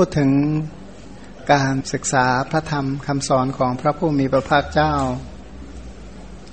[0.00, 0.32] พูดถึง
[1.52, 4.94] การศึกษาพระธรรมคำสอนของพระผู้มีพระภาคเจ้า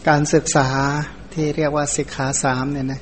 [0.10, 0.70] การศึกษา
[1.34, 3.02] ที่เรียกว่าศิกขาสามเนี่ยนะ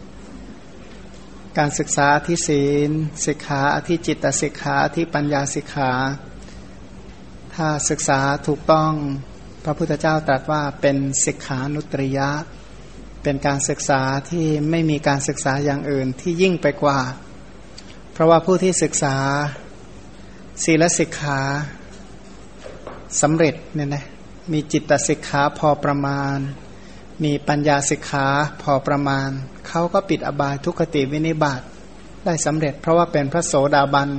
[1.58, 2.92] การศึกษาที่ศีล
[3.26, 5.92] ศิกขาที่จิตศิกขาที่ปัญญาศิกขา
[7.56, 8.92] ถ้าศึกษาถูกต้อง
[9.64, 12.30] พระพุทธเจ้าตรัสว่าเป็นศิกขานุตริยะ
[13.24, 17.00] เป็นการศึกษาที่ไม่มีการศึกษาอย่างอื่นที่ยิ่งไปกว่า
[18.14, 19.18] เพราะว่าผู้ที่ศึกษา
[20.64, 21.42] ศีลสิกขา
[23.22, 24.06] สำเร็จเนี่ยนะ
[24.52, 26.38] มีจิตสิกขาพอประมาณ
[27.24, 28.28] มีปัญญาสิกขา
[28.62, 29.30] พอประมาณ
[29.68, 31.62] เขาก็ปิดอบายทุกขติวินิบาต
[32.26, 34.10] ได้สำเร็จ เพราะว่าเป็นพระโสดาบัน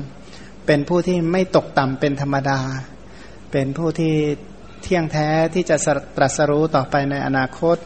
[0.67, 2.61] เป็นผู้ที่ไม่ตกต่ำเป็นธรรมดา
[3.53, 4.15] เป็นผู้ที่
[4.83, 5.77] เที่ยงแท้ที่จะ
[6.17, 7.77] ตรัสรู้ต่อไปในอนาคต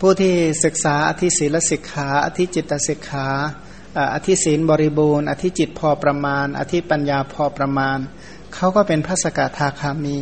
[0.00, 3.28] ผู้ที่ศึกษาอธิศีลสิกขาอธิจิตสิกขา
[4.14, 7.98] อธิศีลบริบูรณ์ อธิจิตพอประมาณ อธิปัญญาพอประมาณ
[8.54, 10.18] เขาก็เป็นพระสกทาคามี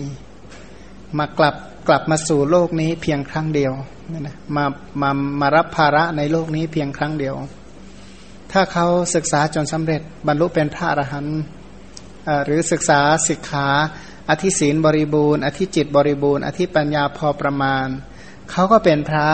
[1.18, 1.54] มากลับ
[1.88, 3.72] กลับมาสู่โลกนี้เพียงครั้งเดียว
[4.20, 4.64] นะมา
[5.02, 5.10] มา
[5.40, 7.34] มารับภาระในโลกนี้เพียงครั้งเดียว
[8.52, 11.40] ถ้าเขาศึกษาจนสำเร็จบรรลุเป็นพระอรหันต์
[12.44, 13.68] หรือศึกษาศิกขา
[14.30, 17.86] อธิศีลบริบูรณ์ อธิจิตบริบูรณ์ อธิปัญญาพอประมาณ
[18.50, 19.28] เขาก็เป็นพระ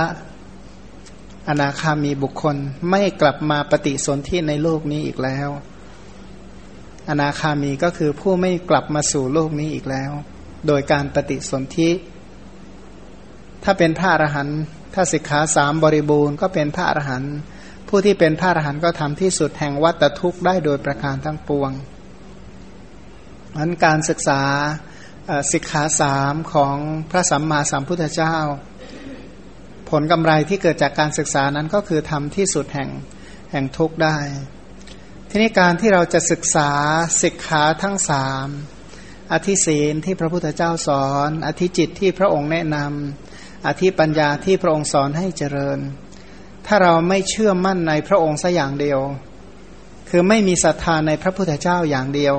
[1.51, 2.57] อนาคามีบุคคล
[2.91, 5.49] ไม่กลับมาปฏิสนธิในโลกนี้อีกแล้ว
[7.11, 10.11] อนาคามีก็คือผู้ไม่กลับมาสู่โลกนี้อีกแล้ว
[10.67, 11.91] โดยการปฏิสนธิ
[13.65, 14.61] ถ้าเป็นพระอรหันต์
[14.95, 17.35] ถ้าสิกขาสามบริบูรณ์ก็เป็นพระอรหันต์
[17.89, 21.71] ผู้ที่เป็นพระอรหันต์ก็ทำที่สุดแห่งวัตทุกข์ได้โดยประการทั้งปวง
[23.59, 24.43] นั้นการศึกษา
[25.53, 26.77] สิกขาสามของ
[27.11, 28.37] พระสัมมาสัมพุทธเจ้า
[29.91, 32.91] ผลกำไรที่เกิดจากการศึกษานั้นก็คือทำที่สุดแห่ง
[33.53, 34.17] แห่งทุกได้
[35.31, 36.71] ทีนี้การที่เราจะศึกษา
[37.23, 38.47] ศิกขาทั้งสาม
[39.33, 45.79] อธิศีลที่พระพุทธเจ้าสอน อธิจิตที่พระองค์แนะนำอธิปัญญาที่พระองค์สอนให้เจริญ
[46.67, 49.01] ถ้าเราไม่เชื่อมั่นในพระองค์สัอย่างเดียว
[50.09, 52.35] คือไม่มีศรัทธาในพระพุทธเจ้าอย่างเดียว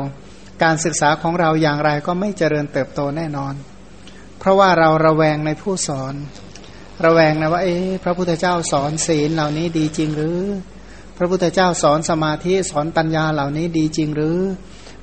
[0.64, 3.54] การศึกษาของเราอย่างไรก็ไม่เจริญเติบโตแน่นอน
[4.40, 6.14] เพราะว่าเราระแวงในผู้สอน
[7.06, 10.40] ระแวงนะว่าเอ๊ะพระพุทธเจ้าสอนศีลเหล่านี้ดีจริงหรือ
[11.18, 14.38] พระพุทธเจ้าสอนสมาธิสอนปัญญาเหล่านี้ดีจริงหรือ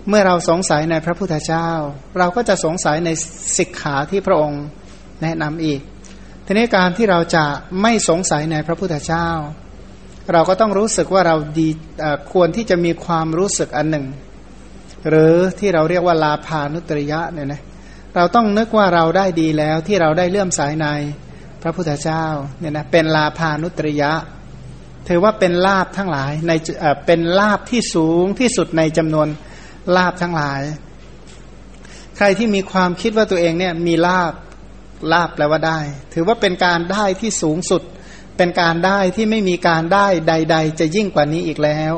[0.09, 1.69] เมื่อเราสงสัยในพระพุทธเจ้า
[2.19, 3.11] เราก็จะสงสัยใน
[3.59, 4.63] ศิกขาที่พระองค์
[5.23, 5.81] แนะนำอีก
[6.47, 7.45] ทีนี้การที่เราจะ
[7.83, 9.29] ไม่สงสัยในพระพุทธเจ้า
[10.33, 11.69] เราก็ต้องรู้สึกว่าเราดี
[12.33, 14.07] ควรที่จะมีความรู้สึกอันหนึ่ง
[15.09, 17.63] หรือที่เราเรียกว่าลาภานุตริยะเนี่ยนะ
[18.17, 20.87] เราต้องนึกว่าเราได้ดีแล้วที่เราได้เลื่อมสายใน
[21.63, 22.25] พระพุทธเจ้า
[22.59, 24.13] เนี่ยนะเป็นลาภานุตริยะ
[25.09, 26.53] ถือว่าเป็นลาบทั้งหลายใน
[27.07, 29.29] เป็นลาบที่สูงที่สุดในจำนวน
[29.97, 30.61] ลาบทั้งหลาย
[32.17, 34.33] ใครที่มีความคิดว่าตัวเองเนี่ยมีลาบ
[35.13, 35.81] ลาบแปลว่าได้
[36.15, 37.83] ถือว่าเป็นการได้ที่สูงสุด
[38.37, 41.93] เป็นการได้ที่ไม่มีการได้ใด ๆ จะยิ่งกว่านี้อีกแล้ว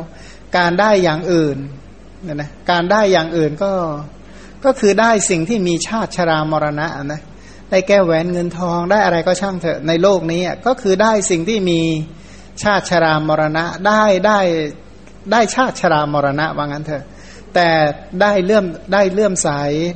[0.59, 1.57] การได้อย่างอื่น
[2.23, 3.73] เนี่ยนะการได้อย่างอื่นก็
[4.65, 7.23] ก็คือได้สิ่งที่มีชาติชรามรณะนะ
[7.71, 11.81] ได้แก้แหวนเงินทองได้อะไรก็ช่างเถอะในโลกนี้ก็คือได้สิ่งที่มี
[12.63, 14.39] ชาติชรามรณะได้ได้
[15.33, 17.05] ได้ชาติชรามรณะว่างั้นเถอะ
[17.55, 17.69] แต่
[18.21, 19.49] ได้เลื่อมได้เลื่อมใส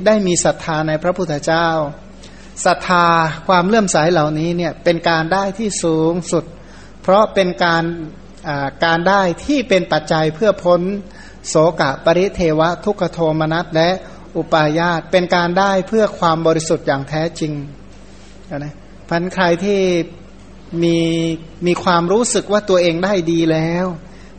[0.05, 1.67] ได้มีศรัทธาในพระพุทธเจ้า
[2.65, 3.07] ศรัทธา
[3.47, 6.43] ความเลื่อมใสเหล่านี้เนี่ยเป็นการได้ที่สูงสุด
[7.01, 7.83] เพราะเป็นการ
[8.85, 10.81] การได้ที่เป็นปัจจัยเพื่อพ้น
[11.49, 13.89] โสกะปริเทวะทุกขโทมนัสและ
[14.37, 17.53] อุปายาตเป็นการได้เพื่อความบริสุทธิ์อย่างแท้จริง
[18.57, 18.73] นะ
[19.09, 19.79] พันใครที่
[20.83, 20.97] มี
[21.67, 23.85] มีความรู้สึกว่าตัวเองได้ดีแล้ว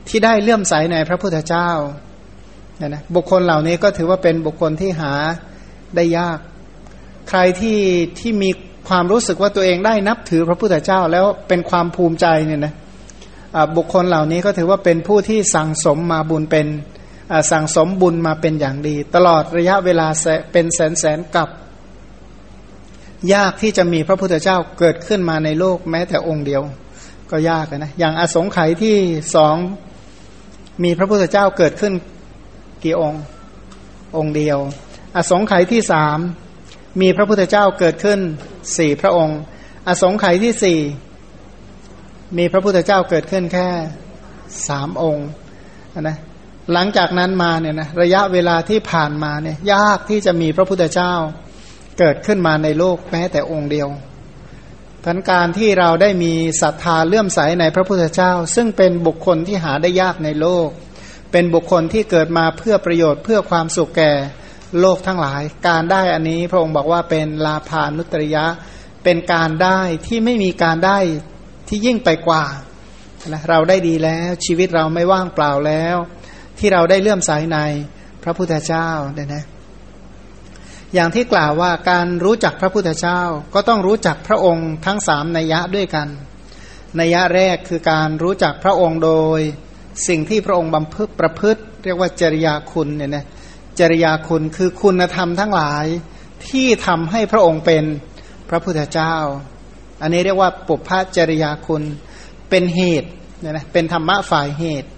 [0.08, 1.70] ที่ได้เลื่อมใสในพระพุทธเจ้า
[2.80, 5.12] นี่ยนะบุคคลเหล่านี้ก็ถือว่าเป็นบุคคลที่หา
[5.96, 6.38] ได้ยาก
[7.28, 7.80] ใครที่
[8.20, 8.50] ที่มี
[8.88, 12.74] ความรู้สึกว่าตัวเองได้นับถือพระพุทธเจ้าแล้วเป็นความภูมิใจเนี่ยนะ
[13.76, 16.66] บุคคลเหล่านี้ก็ถือว่าเป็นผู้ที่สั่งสมมาบุญเป็น
[17.50, 20.08] สั่งสมบุญมาเป็นอย่างดี ตลอดระยะเวลา
[20.52, 21.48] เป็นแสนแสนกับ
[23.34, 26.62] ยากที่จะมีพระพุทธเจ้าเกิดขึ้นมาในโลกแม้แต่องค์เดียว
[27.30, 28.96] ก็ยากนะอย่างอสงไขยที่
[29.34, 29.56] สอง
[30.82, 31.92] มีพระพุทธเจ้าเกิดขึ้น
[32.84, 33.22] กี่องค์
[34.16, 34.58] องค์เดียว
[35.16, 36.18] อสงไขยที่สาม
[37.00, 38.20] มีพระพุทธเจ้าเกิดขึ้น
[38.76, 39.38] สี่พระองค์
[39.88, 40.78] อสงไขยที่สี่
[42.38, 43.68] มีพระพุทธเจ้าเกิดขึ้นแค่
[44.68, 45.28] สามองค์
[46.00, 46.18] นะ
[46.72, 51.14] หลังจากนั้นมาเนี่ยนะระยะเวลาที่ผ่านมาเนี่ยยากที่จะมีพระพุทธเจ้า
[51.98, 53.88] เกิดขึ้นมาในโลกแม้แต่องค์เดียว
[55.04, 56.32] ทันการที่เราได้มี
[56.62, 60.68] ศรัทธาเลื่อมใสในพระพุทธเจ้า ซึ่งเป็นบุคคลที่หาได้ยากในโลก
[61.32, 64.12] เป็นบุคคลที่เกิดมาเพื่อประโยชน์เพื่อความสุขแก่
[64.80, 68.46] โลกทั้งหลาย การได้อันนี้พระองค์บอกว่าเป็นลาภานุตริยะ
[69.04, 70.98] เป็นการได้ที่ไม่มีการได้
[71.68, 72.44] ที่ยิ่งไปกว่า
[73.28, 75.96] นะเราได้ดีแล้วชีวิตเราไม่ว่างเปล่าแล้ว
[76.58, 77.58] ที่เราได้เลื่อมใสใน
[78.22, 79.44] พระพุทธเจ้าเนี่ยนะ
[80.94, 83.20] อย่างที่กล่าวว่าการรู้จักพระพุทธเจ้า
[83.54, 86.08] ก็ต้องรู้จักพระองค์ทั้งสามนัยยะด้วยกัน
[87.00, 89.40] นัยยะแรกคือการรู้จักพระองค์โดย
[90.08, 93.24] สิ่งที่พระองค์บำเพึกประพฤติ เรียกว่าจริยาคุณเนี่ยนะ
[93.78, 95.86] จริยาคุณคือคุณธรรมทั้งหลาย
[96.48, 97.84] ที่ทำให้พระองค์เป็น
[98.48, 99.14] พระพุทธเจ้า
[100.02, 101.82] อันนี้เรียกว่าปุพพจริยาคุณ
[102.50, 103.10] เป็นเหตุ
[103.40, 104.88] เนี่ยนะเป็นธรรมะฝ่ายเหตุ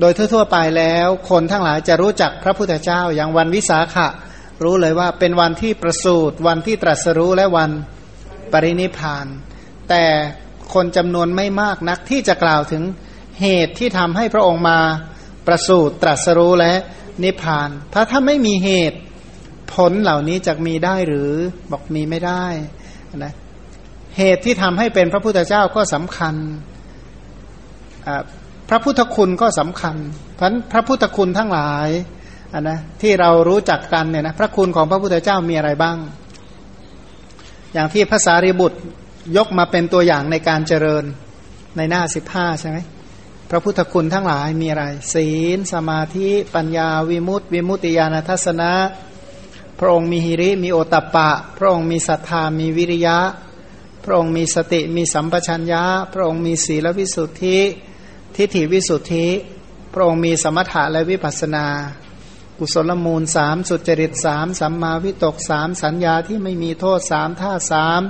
[0.00, 4.08] โดยทั่วๆไปแล้วคนทั้งหลายจะรู้จักพระพุทธเจ้าอย่างวันวิสาขะ
[4.62, 7.70] รู้เลยว่าเป็นวันที่ประสูติวันที่ตรัสรู้และวัน
[8.52, 9.26] ปรินิพาน
[9.88, 10.04] แต่
[10.74, 12.82] คนจำนวนไม่มากนักที่จะกล่าวถึง
[13.40, 14.78] เหตุที่ทำให้พระองค์มา
[15.46, 16.74] ประสูติตรัสรู้และ
[17.24, 18.98] นิพพาน ถ้าถ้าไม่มีเหตุ
[19.74, 21.30] ผลเหล่านี้จะมีได้หรือ
[21.70, 22.44] บอกมีไม่ได้
[23.24, 23.34] นะ
[24.18, 26.34] เหตุที่ทำให้เป็นพระพุทธเจ้าก็สำคัญ
[28.04, 28.41] พ
[28.72, 29.96] ระพุทธคุณก็สำคัญ
[30.36, 31.88] เพราะพระพุทธคุณทั้งหลาย
[32.52, 35.98] อันนะที่เรารู้จักกันเนี่ยนะพระคุณของพระพุทธเจ้ามีอะไรบ้าง
[37.72, 38.78] อย่างที่ภาษาริบุตร
[39.36, 41.04] ยกมาเป็นตัวอย่างในการเจริญ
[41.76, 42.78] ในหน้าสิบห้าใช่ไหม
[43.50, 44.84] พระพุทธคุณทั้งหลายมีอะไร
[45.14, 48.72] ศีลสมาธิปัญญาวิมุตติ วิมุตติญาณทัศนะ
[49.78, 53.18] พระองค์มีหิริมีโอตปปะ พระองค์มีศรัทธามีวิริยะ
[54.04, 57.58] พระองค์มีสติมีสัมปชัญญะ พระองค์มีศีลวิสุทธิ
[58.36, 59.26] ทิฏฐิวิสุทธิ
[59.92, 61.66] พระองค์มีสมถะและวิปัสนา
[62.58, 68.00] กุศลมูลสามสุจริตสามสัมมาวิตกสามสัญญาที่ไม่มีโทษสามท่าสาม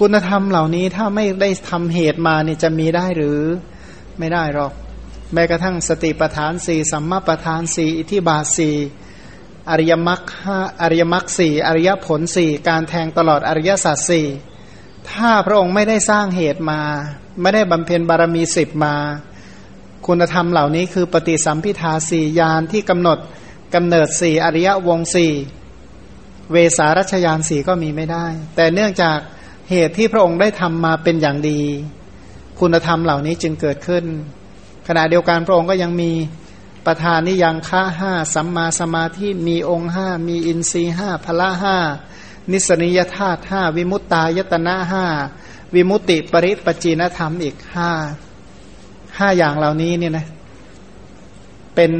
[0.00, 3.40] คุณธรรมเหล่านี้ถ้าไม่ได้ทำเหตุมาเนี่ยจะมีได้หรือ
[4.18, 4.72] ไม่ได้หรอก
[5.32, 8.76] แม้กระทั่งสติปทานสี่สัมมาปทานสี่อิทิบาสี่
[9.70, 14.26] อริยมรรคห้าอริยมรรคสี่อริยผลสี่การแทงตลอดอริยสัจสี่
[15.12, 16.80] ถ้าพระองค์ไม่ได้สร้างเหตุมา
[17.42, 18.96] ไม่ได้บำเพ็ญบารมีสิบมา
[20.06, 23.18] คุณธรรมเหล่านี้คือปฏิสัมพิทาสี่ยานที่กำหนด
[23.74, 25.32] กำเนิดสี่อริยวงสี่
[26.52, 28.26] เวสารัชยานสี่ก็มีไม่ได้
[28.56, 29.18] แต่เนื่องจาก
[29.70, 31.60] เหตุที่พระองค์ได้ทำมาเป็นอย่างดี
[32.60, 34.04] คุณธรรมเหล่านี้จึงเกิดขึ้น
[34.88, 36.12] ขณะเดียวกันพระองค์ก็ยังมี
[36.86, 41.76] ประธานนิยังฆะห้าสัมมาสมาธิมีองค์ห้ามีอินทรีห้าพละห้า
[42.52, 45.06] นิสนิยธาตุห้าวิมุตตายตนะห้า
[45.74, 47.90] วิมุตติปริปจีนธรรมอีกห้า
[49.18, 50.26] ห้าอย่างเหล่านี้เนี่ยนะ
[51.74, 51.92] เป็น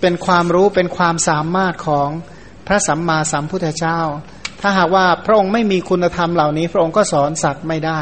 [0.00, 2.08] เป็นความรู้เป็นความสามารถของ
[2.66, 4.00] พระสัมมาสัมพุทธเจ้า
[4.60, 8.00] ถ้าหากว่าพระองค์ไม่มีคุณธรรมเหล่านี้ พระองค์ก็สอนสัตว์ไม่ได้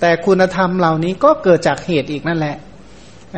[0.00, 2.56] แต่คุณธรรมเหล่านี้ก็เกิดจากเหตุอีกนั่นแหละ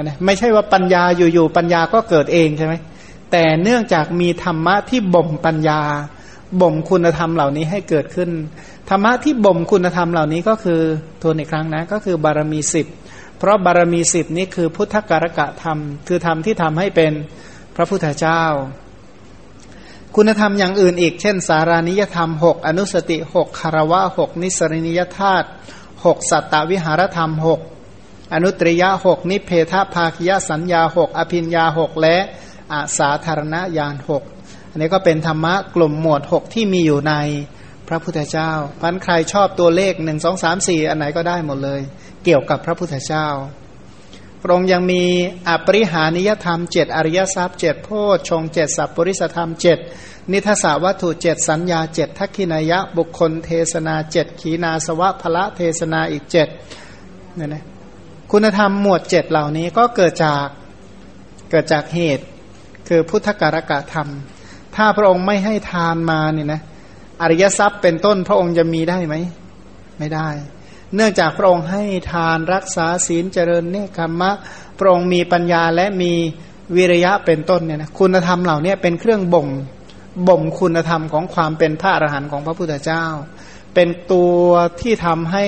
[0.03, 2.75] นะไม่ใช่ว่าปัญญาอยู่ๆปัญญาก็เกิดเองใช่ไหม
[3.31, 5.81] แต่เนื่องจากมีธรรมะที่บ่มปัญญา
[6.61, 8.31] บ่มคุณธรรมเหล่านี้ให้เกิดขึ้น
[8.89, 10.81] ธรรมะที่บ่มคุณธรรมเหล่านี้ก็คือ
[11.23, 12.87] ทวนอีกครั้งนะ ก็คือบารมีสิบ
[13.39, 15.79] เพราะบารมีสิบนี้คือพุทธการกะธรรม
[16.09, 17.13] คือธรรมที่ทำให้เป็น
[17.77, 18.43] พระพุทธเจ้า
[20.17, 25.49] คุณธรรมอย่างอื่นอีก เช่น สารานิยธรรมหกอนุสติหกคารวะหกนิสรณิยธาตุ
[26.05, 27.61] หกสัตตวิหารธรรมหก
[28.35, 32.17] อนุตริยะหกนิเพทภาคยสัญญาหกอภินยาหกและ
[32.73, 34.23] อาสาธารณญาณหก
[34.71, 37.15] อันนี้ก็เป็นธรรมะกลุ่มหมวดหกที่มีอยู่ใน
[37.89, 41.81] พระพุทธเจ้าพันใครชอบตัวเลขหนึ่งสองสามสี่อันไหนก็ได้หมดเลย
[42.25, 43.27] เกี่ยวกับพระพุทธเจ้า
[44.43, 45.03] พระองค์ยังมี
[45.49, 49.79] อปริหานิยธรรมเจ็ดอริยทรัพย์เจ็ดโพชฌงเจ็ดสัพปริสธรรมเจ็ด
[50.33, 56.49] นิทศวัตถุเจ็ดสัญญาเจ็ดทักขินายะ บุคคลเทศนาเจ็ดขีนาสวะพละเทศนาอีกเจ็ด
[57.37, 57.65] เนี่ยนะ
[58.33, 60.47] คุณธรรมหมวดเจ็ดเหล่านี้ก็เกิดจาก
[61.51, 62.25] เกิดจากเหตุ
[62.89, 64.09] คือพุทธการกะธรรม
[64.79, 66.61] ถ้าพระองค์ไม่ให้ทานมาเนี่ยนะ
[67.23, 69.15] อริยทรัพย์เป็นต้นพระองค์จะมีได้ไหม
[69.99, 70.29] ไม่ได้
[70.95, 71.83] เนื่องจากพระองค์ให้
[72.13, 74.31] ทานรักษาศีลเจริญเนคขมะ
[74.79, 76.13] พระองค์มีปัญญาและมี
[76.77, 79.49] วิริยะเป็นต้นเนี่ยนะคุณธรรมเหล่านี้เป็นเครื่องบ่ม
[80.29, 83.05] บ่มคุณธรรมของความเป็นพระอรหันต์ของพระพุทธเจ้า
[83.75, 84.39] เป็นตัว
[84.81, 85.45] ที่ทำให้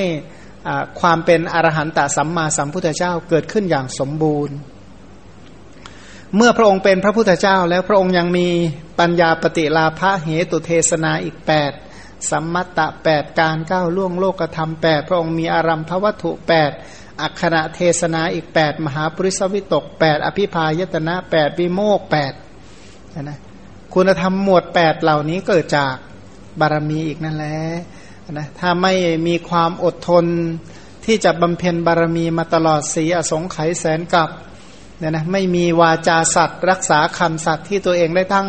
[1.00, 4.56] ความเป็นอรหันตสัมมาสัมพุทธเจ้าเกิดขึ้นอย่างสมบูรณ์
[6.36, 8.48] เมื่อพระองค์เป็นพระพุทธเจ้า แล้วพระองค์ยังมี
[8.98, 11.72] ปัญญาปฏิลาภเหตุเทศนาอีกแปด
[12.30, 16.70] สัมมัตตะแปดการก้าวล่วงโลกธรรมแปดพระองค์มีอารัมพวัตถุแปด
[17.20, 22.32] อักขณะเทศนาอีกแปดมหาปริสวิตกแปดอภิพายตนะแปดวิโมกแปด
[23.22, 23.38] นะ
[23.94, 25.94] คุณธรรมหมวดแปดเหล่านี้เกิดจาก
[26.60, 27.58] บารมีอีกนั่นแหละ
[28.32, 28.92] นะถ้าไม่
[29.26, 30.24] มีความอดทน
[31.04, 34.28] ที่จะบำเพ็ญบารมีมาตลอดสีอสงไขยแสนกับ
[35.00, 38.48] เนี่ยนะไม่มีวาจาสัตว์ รักษาคำสัตว์ที่ตัวเองได้ตั้ง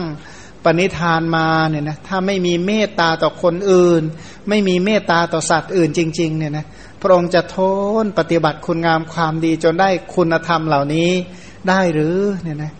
[0.63, 4.03] ปณิธานมาเนี่ยนะถ้าไม่มีเมตตาต่อคนอื่น
[4.49, 6.65] ไม่มีเมตตาต่อสัตว์อื่นจริง ๆ เนี่ยนะ
[7.01, 7.57] พระองค์จะท
[8.03, 11.09] นปฏิบัติคุณงามความดีจนได้คุณธรรมเหล่านี้
[11.69, 12.73] ได้หรือเนี่ยนะ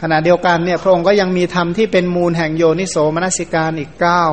[0.00, 4.24] ขณะเดียวกันเนี่ยพระองค์ก็ยังมีธรรมที่เป็นมูลแห่งโยนิโสมนสิการอีกเก้า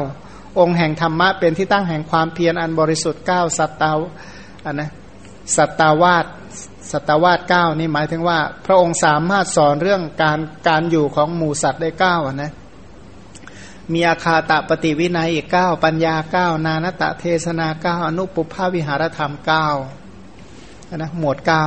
[0.60, 3.92] องค์แห่งธรรมะเป็นที่ตั้งแห่งความเพียรอันบริสุทธิ์เก้าสัตตา
[4.66, 4.90] อันนะ
[5.56, 6.26] สัตตาวาส
[6.92, 12.54] สัตวาสเก้านี่หมายถึงว่า พระองค์สามารถสอนเรื่องการการอยู่ของหมูสัตว์ได้เก้านะ
[13.94, 19.68] มีอาคาตะปฏิวินัยอีกเก้าปัญญาเก้านานตะเทศนาเก้าอนุปุภาวิหารธรรมเก้า
[20.98, 21.66] นะหมวดเก้า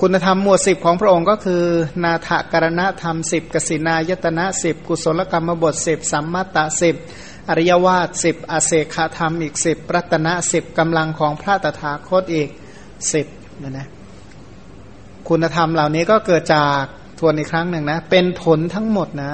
[0.00, 1.62] คุณธรรมหมวดสิบของพระองค์ก็คือ
[2.04, 6.96] นาถกรณธรรมสิบกสินายตนะสิบกุศลกรรมบทสิบสัมมาตะสิบ
[7.48, 12.48] อริยวาสสิบอเศคธรรมอีกสิบรัตนะสิบกำลังของพระตถาคตอีก
[13.12, 13.26] สิบ
[13.62, 13.86] นะนะ
[15.28, 16.82] คุณธรรมเหล่านี้ก็เกิดจาก
[17.18, 19.32] ทวนอีกครั้งหนึ่งนะ เป็นผลทั้งหมดนะ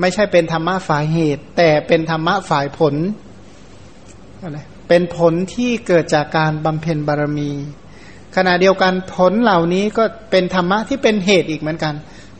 [0.00, 2.94] ไม่ใช่เป็นธรรมะฝ่ายเหตุ แต่เป็นธรรมะฝ่ายผล
[4.56, 7.50] นะเป็นผลที่เกิดจากการบำเพ็ญบารมี
[8.36, 11.94] ขณะเดียวกันผลเหล่านี้ก็เป็นธรรมะที่เป็นเหตุอีกเหมือนกัน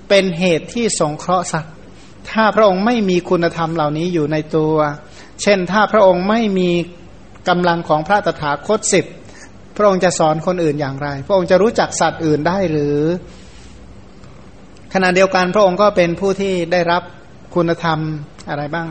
[0.09, 1.75] เป็นเหตุที่สงเคราะห์สัตว์
[2.31, 4.75] ถ้าพระองค์ไม่มีคุณธรรมเหล่านี้อยู่ในตัว
[5.43, 6.71] เช่นถ้าพระองค์ไม่มี
[7.49, 9.07] กำลังของพระตถาคตสิบ
[9.76, 12.99] พระองค์จะสอนคนอื่นอย่างไร พระองค์จะรู้จักสัตว์อื่นได้หรือ
[14.95, 17.02] ขณะเดียวกันพระองค์ก็เป็นผู้ที่ได้รับ
[17.55, 17.99] คุณธรรม
[18.49, 18.88] อะไรบ้าง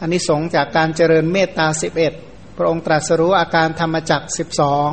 [0.00, 2.12] อันนี้สงจากการเจริญเมตตาสิบเอ็ด
[2.56, 4.90] พระองค์ตรัสรู้อาการธรรมจักสิบสอง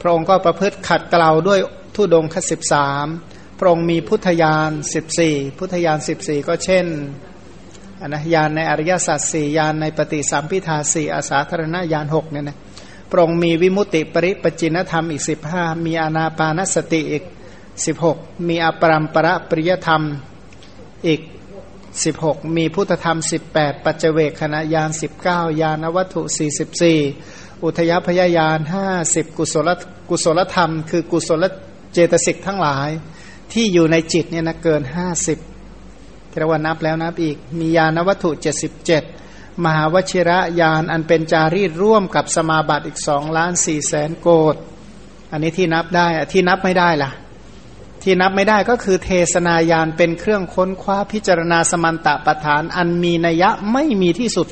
[0.00, 1.60] พระองค์ก็ประพฤติขัดเกลาด้วย
[1.94, 3.06] ทุดงคสิบสาม
[3.62, 6.86] พระองค์มีพุทธญาณสิบสี่พุทธญาณสิบสี่ก็เช่น
[8.02, 12.56] อนะญาณในอริยสัจสี่ญาณในปฏิสัมพิทาสี่อาสาธารณญาณหกเนี่ยนะ
[13.10, 17.24] พระองค์มีวิมุติปริปจินธรรมอีกสิบห้ามีอนาปานสติอีก
[17.84, 18.16] สิบหก
[18.48, 20.02] มีอปรัมประปริยธรรม
[21.06, 21.20] อีก
[22.04, 26.98] สิบหกมีพุทธธรรมสิบแปดปัจเจเวคขณะยานสิบเก้ายานวัตถุสี่สิบสี่
[27.64, 29.70] อุทยพยายานห้าสิบกุศล
[30.08, 31.44] กุศลธรรม คือกุศล
[31.92, 32.90] เจตสิกทั้งหลาย
[33.52, 35.38] ที่อยู่ในจิตเนี่ยนะเกินห้าสิบ
[36.38, 39.02] เรียกว่านับแล้วนับอีก มียานวัตถุเจ็ดสิบเจ็ด
[39.64, 44.56] มหาวชิระยานอันเป็นจารีตร่วมกับสมาบัติอีกสองล้านสี่แสนโกด
[45.32, 47.10] อันนี้ที่นับได้ที่นับไม่ได้ล่ะ
[48.02, 54.48] ที่นับไม่ได้ก็คือเทศนายานเป็นเครื่องค้นคว้าพิจารณาสมันตะปฐาน อันมีนัยะไม่มีที่สุด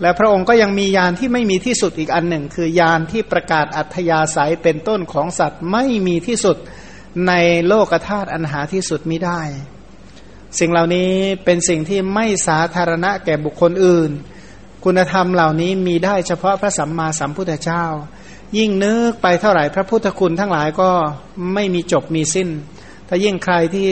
[0.00, 6.56] และพระองค์ก็ยังมียานที่ไม่มีที่สุดอีกอันหนึ่ง คือยานที่ประกาศอัธยาศัยเป็นต้นของสัตว์ไม่มีที่สุด
[7.28, 7.32] ใน
[7.68, 9.40] โลกธาตุอันหาที่สุดม่ได้
[10.58, 11.10] สิ่งเหล่านี้
[11.44, 14.10] เป็นสิ่งที่ไม่สาธารณะแก่บุคคลอื่น
[14.84, 17.84] คุณธรรมเหล่านี้มีได้เฉพาะพระสัมมาสัมพุทธเจ้า
[18.58, 20.90] ยิ่งนึกไปเท่าไหร่พระพุทธคุณทั้งหลายก็
[21.54, 22.48] ไม่มีจบมีสิ้น
[23.08, 23.88] ถ้ายิ่งใครที่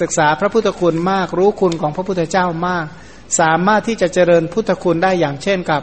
[0.00, 2.86] ศึกษาพระพุทธคุณมากรู้คุณของพระพุทธเจ้ามาก
[3.40, 5.82] สามารถที่จะเจริญพุทธคุณได้อย่างเช่นกับ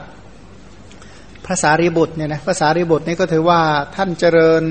[1.48, 3.62] ภาษาริบุตรเนี่ยนะภาษาริบุตรนี่ก็ถือว่า
[3.96, 4.64] ท่านเจริญ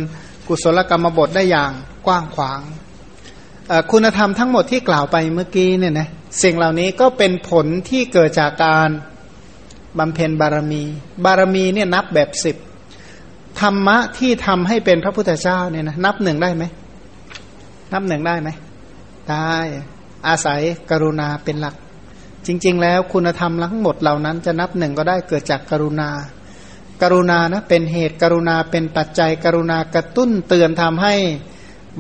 [0.49, 1.73] กุศลกรรมบทได้อย่าง
[2.07, 2.61] กว้างขวาง
[3.91, 6.09] คุณธรรมทั้งหมดที่กล่าวไปเมื่อกี้เนี่ยนะ
[6.43, 8.89] สิ่งเหล่านี้ก็เป็นผลที่เกิดจากการ
[9.99, 10.83] บำเพ็ญบารมี
[11.25, 12.57] บารมีเนี่ยนับแบบสิบ
[13.61, 16.65] ธรรมะที่ทำให้เป็นพระพุทธเจ้าเนี่ยนะนับหนึ่งได้ไหม
[17.93, 18.49] นับหนึ่งได้ไหม
[19.31, 19.57] ได้
[20.27, 20.61] อาศัย
[20.91, 21.75] กรุณาเป็นหลัก
[22.47, 26.11] จริง ๆ แล้วคุณธรรมทั้งหมดเหล่านั้นจะนับหนึ่งก็ได้เกิดจากกรุณา
[27.05, 31.15] กรุณานะเป็นเหตุกรุณาเป็นปัจจัยกรุณากระตุ้นเตือนทำให้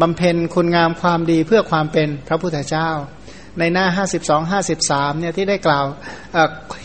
[0.00, 2.88] บำเพ็ญคุณงามความดีเพื่อความเป็นพระพุทธเจ้า
[3.58, 5.84] ในหน้า 52 53เนี่ยที่ได้กล่าว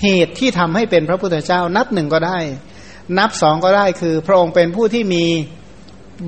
[0.01, 2.39] เหตุที่ทำให้เป็นพระพุทธเจ้า นับหนึ่งก็ได้
[3.17, 5.25] นับสองก็ได้คือ พระองค์เป็นผู้ที่มี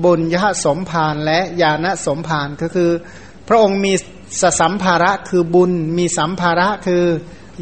[0.04, 2.90] บุญยะสมภารและญาณสมภารก็คือ
[3.48, 3.92] พระองค์มี
[4.40, 7.04] สสัมภาระคือบุญมีสัมภาระคือ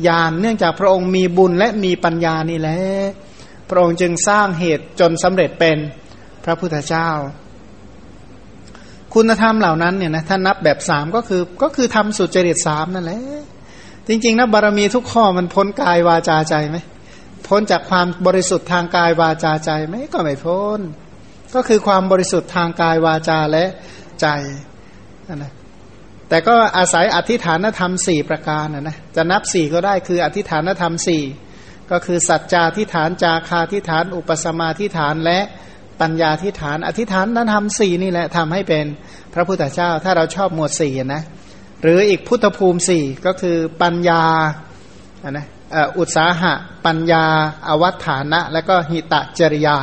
[0.07, 2.79] ญาณเนื่องจากพระองค์มีบุญและมีปัญญานี่แหละ
[3.71, 5.79] พระองค์จึงสร้างเหตุจนสำเร็จเป็น
[6.45, 7.11] พระพุทธเจ้า
[9.15, 13.21] คุณธรรมเหล่านั้นเนี่ยนะถ้านับแบบสามก็คือก็คือทำสุจริตสามนั่นแหละ
[14.09, 16.77] จริงๆนะบารมีทุกข้อมันพ้นกายวาจาใจไหม
[17.49, 20.81] พ้นจากความบริสุทธิ์ทางกายวาจาใจไหมก็ไม่พ้น
[21.55, 23.65] ก็คือความบริสุทธิ์ทางกายวาจาและ
[24.21, 24.27] ใจ
[25.35, 25.53] นะ
[26.29, 31.23] แต่ก็อาศัยอธิฐานธรรมสี่ประการนะนะจะนับสี่ก็ได้คืออธิฐานธรรมสี่
[31.91, 35.39] ก็คือสัจจาธิฐานจาคาธิฐาน อุปสมาธิฐานและ
[36.01, 38.85] ปัญญาธิฐาน อธิฐานนั้นทำสี่นี่แหละทำให้เป็น
[39.35, 41.23] พระพุทธเจ้า ถ้าเราชอบหมวดสี่นะ
[41.83, 44.23] หรืออีกพุทธภูมิสี่ก็คือปัญญา
[45.25, 45.47] อนะ
[45.99, 46.53] อุตสาหะ
[46.87, 47.25] ปัญญา
[47.69, 49.79] อวัฏฐานะ และก็หิตะจริยา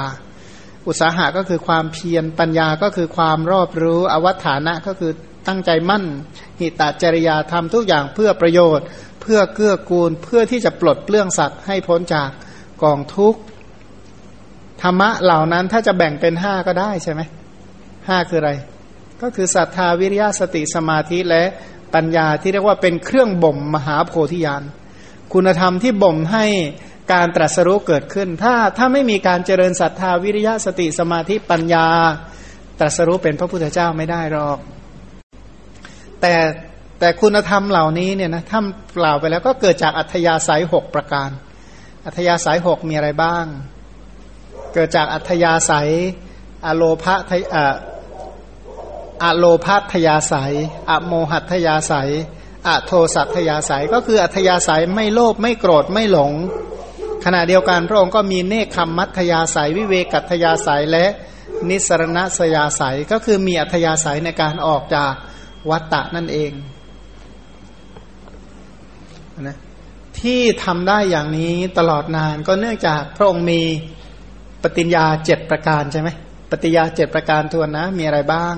[0.88, 5.12] อุตสาหะก็คือความเพียรปัญญาก็คือความรอบรู้อวัฏฐานะก็คือ
[5.48, 6.06] ตั้งใจมั่น
[6.60, 8.86] หิตะจริยาทำทุกอย่างเพื่อประโยชน์
[9.28, 12.30] พื่อเกื้อกูล เพื่อที่จะปลดเปลื้องสัตว์ให้พ้นจาก
[12.84, 13.40] กองทุกข์
[14.82, 17.22] ธรรมะเหล่านั้นถ้าจะแบ่งเป็นห้าก็ได้ใช่ไหม
[18.08, 18.52] ห้าคืออะไร
[19.22, 21.44] ก็คือศรัทธาวิริยะสติสมาธิและ
[21.94, 24.64] ปัญญาที่เรียกว่าเป็นเครื่องบ่มมหาโพธิญาณ
[25.34, 26.46] คุณธรรมที่บ่มให้
[27.14, 31.88] การตรัสรู้เกิดขึ้น ถ้าถ้าไม่มีการเจริญศรัทธาวิริยะสติสมาธิปัญญา
[32.80, 34.60] ตรัสรู้เป็นพระพุทธเจ้าไม่ได้หรอก
[36.22, 36.36] แต่
[37.00, 41.30] แต่คุณธรรมเหล่านี้เนี่ยนะถ้าเปล่าไปแล้วก็เกิดจากอัธยาศัยหกประการ
[42.06, 43.46] อัธยาศัยหกมีอะไรบ้าง
[44.74, 45.90] เกิดจากอัธยาศัย
[46.66, 47.16] อโลภะ
[49.24, 50.54] อะโลภัทยาศัย
[50.92, 52.12] อโมหัตยาศัย
[52.68, 56.34] อโทสัตยาศัย ก็คืออัธยาศัยไม่โลภไม่โกรธไม่หลง
[57.26, 61.06] ขณะเดียวกันพระองค์ก็มีเนคขมมัธยาศัย วิเวกัตยาศัยและ
[61.70, 65.14] นิสรณสยาศัย ก็คือมีอัธยาศัยในการออกจาก
[65.70, 66.52] วัตตะนั่นเอง
[69.42, 69.58] นะ
[70.22, 73.62] ที่ทำได้อย่างนี้ตลอดนานก็เนื่องจากพระองค์มี
[74.64, 76.10] ปฏิญญาเจ็ดประการใช่ไหม
[76.52, 78.56] ปฏิญญาเจ็ดประการทวนนะ มีอะไรบ้าง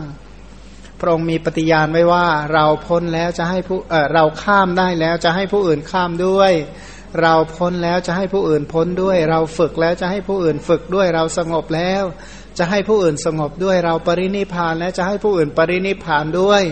[0.99, 6.51] พระองค์มีปฏิญาณไว้ว่า เราพ้นแล้วจะให้ผู้เออเราข้ามได้แล้วจะให้ผู้อื่นข้ามด้วย
[7.21, 12.03] เราพ้นแล้วจะให้ผู้อื่นพ้นด้วย เราฝึกแล้วจะให้ผู้อื่นฝึกด้วยเราสงบแล้ว
[12.57, 16.63] จะให้ผู้อื่นสงบด้วย เราปรินิพานแล้วจะให้ผู้อื่นปรินิพานด้วย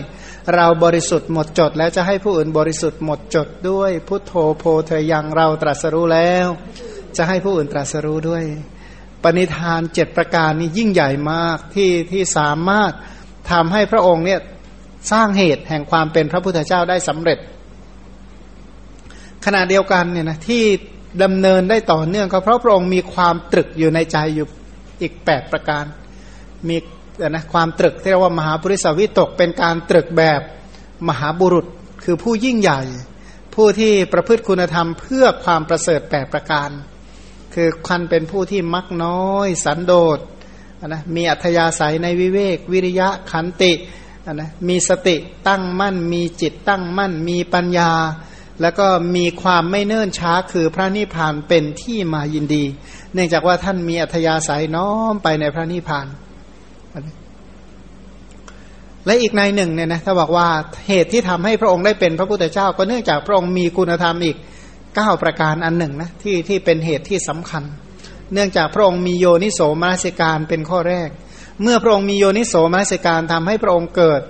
[0.54, 6.46] เราบริสุทธิ์หมดจด แล้วจะให้ผู้อื่นบริสุทธิ์หมดจดด้วยพุทโธโพเธยังเราตรัสรู้แล้ว
[7.16, 8.44] จะให้ผู้อื่นตรัสรู้ด้วย
[9.22, 12.92] ปณิธานเจ็ดประการนี้ยิ่งใหญ่มากที่ที่สามารถ
[13.50, 14.40] ทำให้พระองค์เนี่ย
[15.12, 17.38] สร้างเหตุแห่งความเป็นพระพุทธเจ้าได้สำเร็จ
[19.44, 20.64] ขณะเดียวกันเนี่ยนะที่
[21.22, 24.46] ดำเนินได้ต่อเนื่องก็เพราะพระองค์มีความตรึกอยู่ในใจอยู่
[25.02, 25.84] อีกแปดประการ
[26.68, 26.76] มี
[27.26, 30.40] นะความตรึกที่เรียกว่ามหาปริสวิตกเป็นการตรึกแบบ
[31.08, 31.66] มหาบุรุษ
[32.04, 32.80] คือผู้ยิ่งใหญ่
[33.54, 36.70] ผู้ที่ประพฤติคุณธรรมเพื่อความประเสริฐแปดประการ
[37.54, 40.18] คือคันเป็นผู้ที่มักน้อย สันโดษ
[40.86, 43.72] นะมีอัธยาศัยในวิเวก วิริยะขันติ
[44.32, 45.16] นะมีสติ
[45.48, 47.92] ตั้งมั่น มีจิตตั้งมั่น มีปัญญา
[48.60, 52.64] แล้วก็มีความไม่เนิ่นช้าคือพระนิพพานเป็นที่มายินดี
[53.12, 56.06] เนื่องจากว่าท่านมีอัธยาศัยน้อมไปในพระนิพพาน
[59.08, 60.48] และอีกในหนึ่งเนี่ยนะถ้าบอกว่า
[60.88, 64.36] เหตุที่ทำให้พระองค์ได้เป็นพระพุทธเจ้า ก็เนื่องจากพระองค์มีคุณธรรมอีก
[64.96, 67.64] เก้าประการอันหนึ่งนะที่ที่เป็นเหตุที่สำคัญ
[68.32, 71.08] เนื่องจากพระองค์มีโยนิโสมนสิการเป็นข้อแรก
[71.62, 74.20] เมื่อพระองค์มีโยนิโสมนสิการทำให้พระองค์เกิด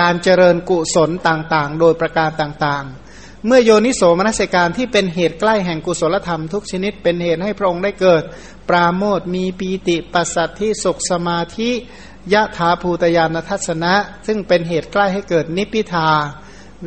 [0.00, 8.22] การเจริญกุศลต่างๆ โดยประการต่างๆ เมื่อโยนิโสมนสิการที่เป็นเหตุใกล้แห่งกุศลธรรมทุกชนิดเป็นเหตุให้พระองค์ได้เกิด
[8.68, 11.70] ปราโมทมีปีติปัสสัทธิสุขสมาธิ
[12.32, 13.94] ยะถาภูตยานทัศนะ
[14.26, 16.08] ซึ่งเป็นเหตุใกล้ให้เกิดนิพิทา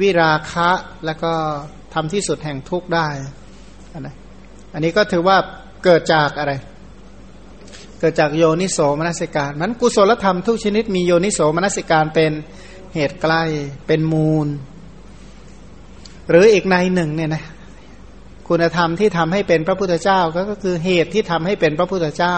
[0.01, 0.69] วิราคะ
[1.05, 1.33] แล้วก็
[1.93, 3.07] ทำที่สุดแห่งทุกข์ได้
[4.73, 5.37] อันนี้ก็ถือว่า
[5.83, 6.53] เกิดจากอะไร
[7.99, 12.31] เกิดจากโยนิโสมนสิการมันกุศลธรรมทุกชนิดมีโยนิโสมนสิการเป็น
[12.95, 13.43] เหตุใกล้
[13.87, 14.47] เป็นมูล
[16.29, 17.43] หรืออีกในหนึ่งเนี่ยนะ
[18.49, 20.19] คุณธรรมที่ทำให้เป็นพระพุทธเจ้า
[20.51, 22.35] ก็คือเหตุที่ทำให้เป็นพระพุทธเจ้า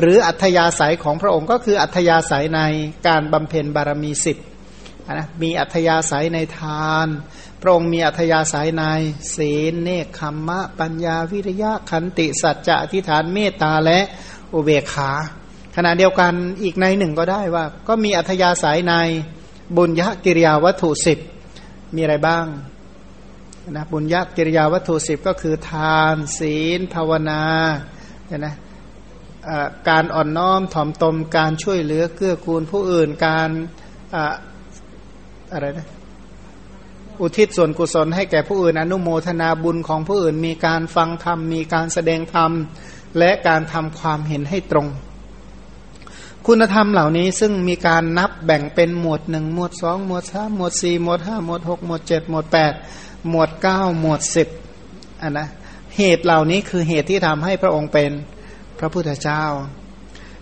[0.00, 2.60] หรืออัธยาศัยของพระองค์ก็คืออัธยาศัยใน
[3.06, 4.36] การบำเพ็ญบารมีสิบ
[5.12, 7.08] นะมีอัธยาศัยในทาน
[7.62, 8.84] พระองค์มีอัธยาศัยใน
[9.34, 14.00] ศีลเนคขมมะ ปัญญาวิริยะขันติสัจจะอธิษฐานเมตตาและ
[14.54, 15.10] อุเบกขา
[15.76, 16.32] ขณะเดียวกัน
[16.62, 18.94] อีกในหนึ่งก็ได้ว่า ก็มีอัธยาศัยใน
[19.76, 21.18] บุญยกิริยาวัตถุสิบ
[21.94, 22.46] มีอะไรบ้าง
[23.70, 27.42] นะบุญยกิริยาวัตถุสิบก็คือทาน ศีล ภาวนา
[28.26, 28.54] เนี่ยนะ
[29.88, 33.50] การอ่อนน้อมถ่อมตนการช่วยเหลือเกื้อกูลผู้อื่นการ
[35.52, 35.88] อะไรนะ
[37.20, 42.50] อุทิศส่วนกุศลให้แก่ผู้อื่นอนุโมทนาบุญของผู้อื่น มีการฟังธรรมมีการแสดงธรรม
[43.18, 44.88] และการทำความเห็นให้ตรง
[46.46, 52.72] คุณธรรมเหล่านี้ซึ่งมีการนับแบ่งเป็นหมวดหนึ่งหมวดสองหมวดสามหมวดสี่หมวดห้าหมวดหกหมวดเจ็ดหมวดแปด
[53.30, 54.48] หมวดเก้าหมวดสิบ
[55.22, 55.48] อันนะ
[55.96, 58.10] เหตุเหล่านี้คือเหตุที่ทำให้พระองค์เป็น
[58.78, 59.44] พระพุทธเจ้า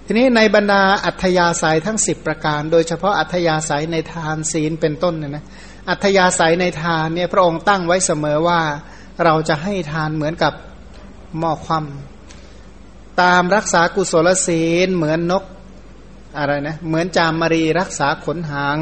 [0.07, 5.45] ทีนี้ในบรรดาอัธยาศัยทั้งสิบประการ โดยเฉพาะอัธยาศัยในทานศีลเป็นต้นเนี่ยนะ
[5.91, 8.61] อัธยาศัยในทานเนี่ยพระองค์ตั้งไว้เสมอว่า
[9.25, 10.53] เราจะให้ทานเหมือนกับ
[11.39, 11.85] หม้อความ
[13.23, 15.45] ตามรักษากุศลศีลเหมือนนก
[16.39, 18.79] อะไรนะเหมือนจามรีรักษาขนหาง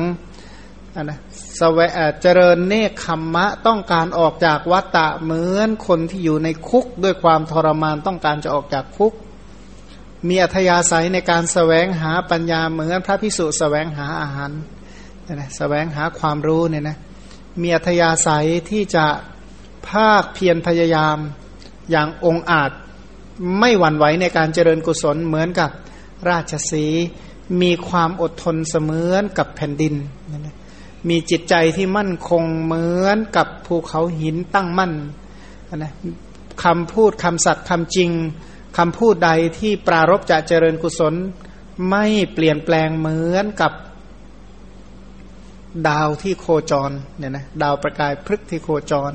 [0.95, 1.19] นนะ
[1.59, 1.79] สว
[2.23, 9.13] เจริญเนคขมมะต้องการออกจากวัตตะเหมือนคนที่อยู่ในคุกด้วยความทรมานต้องการจะออกจากคุก
[10.29, 14.51] มีอัธยาศัยในการสแสวงหาปัญญาเหมือนพระพิสุสแสวงหาอาหาร
[15.33, 16.97] นะแสวงหาความรู้เนี่ยนะ
[17.63, 19.07] มีอัธยาศัยที่จะ
[19.89, 21.17] ภาคเพียรพยายาม
[21.91, 22.71] อย่างองอาจ
[23.61, 25.71] ไม่หวั่นไหวในการเจริญกุศลเหมือนกับ
[26.29, 26.87] ราชสี
[27.63, 29.95] มีความอดทนเสมือนกับแผ่นดิน
[30.31, 30.55] นะ
[31.09, 34.93] มีจิตใจที่มั่นคงเหมือนกับภูเขาหินตั้งมั่น
[35.77, 35.93] นะ
[36.65, 38.11] คำพูดคำสัตย์คำจริง
[38.79, 41.15] คำพูดใดที่ปรารบจะเจริญกุศล
[41.91, 43.73] ไม่เปลี่ยนแปลงเหมือนกับ
[45.89, 49.13] ดาวที่โคจรเนี่ยนะดาวประกายพฤกษ์ที่โคจร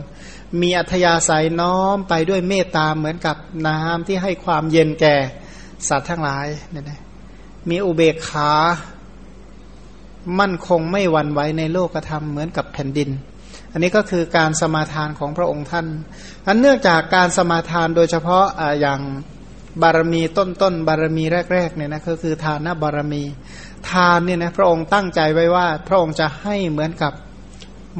[0.62, 5.16] มีอัธยาศัยน้อมไปด้วยเมตตาเหมือนกับน้ำที่ให้ความเย็นแก่
[5.88, 7.02] สัตว์ทั้งหลายเนี่ยนะ
[7.70, 8.52] มีอุเบกขา
[10.40, 13.10] มั่นคงไม่หวั่นไหวในโลกธรรมเหมือนกับแผ่นดิน
[13.72, 15.88] อันนี้ก็คือการสมาทานของพระองค์ท่าน
[16.48, 19.00] อันเนื่องจากการสมาทานโดยเฉพาะออย่าง
[19.82, 23.24] บารมีต้นๆบารมีแรกๆเนี่ยนะก็คือทานบารมี
[23.90, 27.14] ทานเนี่ยนะพระองค์ตั้งใจไว้ว่า พระองค์จะให้เหมือนกับ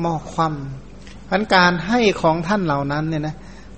[0.02, 3.36] หม้อคว่ำพันการให้ของท่านเหล่านั้นเนี่ยนะ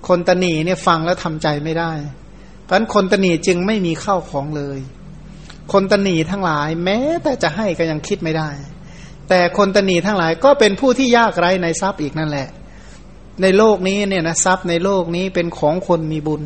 [0.08, 1.92] คนตนีเนี่ยฟังแล้วทำใจไม่ได้
[2.64, 4.78] เพราะคนตนีจึงไม่มีข้าวของเลย
[5.72, 8.50] คนตนีทั้งหลาย แม้แต่จะให้ก็ยังคิดไม่ได้
[9.28, 12.48] แต่คนตนีทั้งหลายก็เป็นผู้ที่ยากไร้ในทรัพย์อีกนั่นแหละ
[13.42, 16.42] ในโลกนี้เนี่ยนะทรัพย์ในโลกนี้เป็นของคนมีบุญ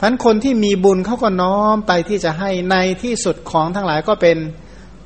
[0.00, 4.38] พันคนที่มีบุญเขาก็น้อมไปที่จะให้ในที่สุดของทั้งหลายก็เป็น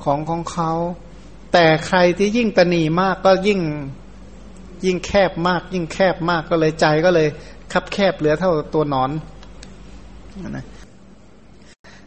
[0.03, 0.71] ของของเขา
[1.53, 3.61] แต่ใครที่ยิ่งตนีมากก็ยิ่ง
[4.85, 7.27] ยิ่งแคบมาก ยิ่งแคบมากก็เลยใจก็เลย
[7.71, 9.11] คับแคบเหลือเท่าตัวนอน
[10.49, 10.65] นะ